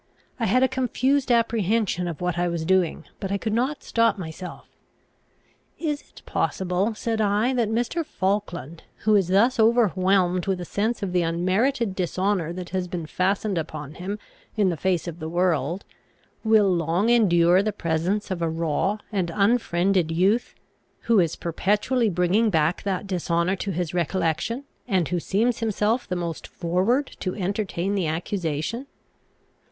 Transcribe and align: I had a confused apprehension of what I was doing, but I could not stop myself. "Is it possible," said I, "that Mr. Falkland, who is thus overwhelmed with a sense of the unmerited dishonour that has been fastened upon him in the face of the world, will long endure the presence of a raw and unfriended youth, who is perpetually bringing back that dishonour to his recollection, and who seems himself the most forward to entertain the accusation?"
I 0.39 0.47
had 0.47 0.63
a 0.63 0.67
confused 0.67 1.31
apprehension 1.31 2.07
of 2.07 2.21
what 2.21 2.35
I 2.39 2.47
was 2.47 2.65
doing, 2.65 3.05
but 3.19 3.31
I 3.31 3.37
could 3.37 3.53
not 3.53 3.83
stop 3.83 4.17
myself. 4.17 4.65
"Is 5.77 6.01
it 6.01 6.23
possible," 6.25 6.95
said 6.95 7.21
I, 7.21 7.53
"that 7.53 7.69
Mr. 7.69 8.03
Falkland, 8.03 8.81
who 9.05 9.15
is 9.15 9.27
thus 9.27 9.59
overwhelmed 9.59 10.47
with 10.47 10.59
a 10.59 10.65
sense 10.65 11.03
of 11.03 11.13
the 11.13 11.21
unmerited 11.21 11.93
dishonour 11.95 12.51
that 12.51 12.69
has 12.69 12.87
been 12.87 13.05
fastened 13.05 13.59
upon 13.59 13.93
him 13.93 14.17
in 14.55 14.69
the 14.69 14.75
face 14.75 15.07
of 15.07 15.19
the 15.19 15.29
world, 15.29 15.85
will 16.43 16.73
long 16.75 17.09
endure 17.09 17.61
the 17.61 17.71
presence 17.71 18.31
of 18.31 18.41
a 18.41 18.49
raw 18.49 18.97
and 19.11 19.31
unfriended 19.31 20.09
youth, 20.09 20.55
who 21.01 21.19
is 21.19 21.35
perpetually 21.35 22.09
bringing 22.09 22.49
back 22.49 22.81
that 22.81 23.05
dishonour 23.05 23.55
to 23.57 23.69
his 23.71 23.93
recollection, 23.93 24.63
and 24.87 25.09
who 25.09 25.19
seems 25.19 25.59
himself 25.59 26.07
the 26.07 26.15
most 26.15 26.47
forward 26.47 27.05
to 27.19 27.35
entertain 27.35 27.93
the 27.93 28.07
accusation?" 28.07 28.87